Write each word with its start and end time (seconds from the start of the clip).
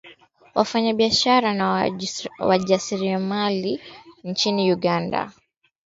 wafanyabiashara 0.55 1.53
na 1.53 1.91
wajasiriamali 2.39 3.79
nchini 4.23 4.73
Uganda 4.73 5.31